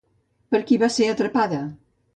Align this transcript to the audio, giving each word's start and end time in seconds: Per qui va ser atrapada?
Per 0.55 0.61
qui 0.71 0.79
va 0.85 0.91
ser 0.97 1.11
atrapada? 1.13 1.65